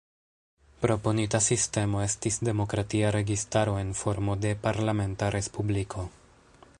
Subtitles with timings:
[0.85, 6.09] Proponita sistemo estis demokratia registaro en formo de parlamenta respubliko.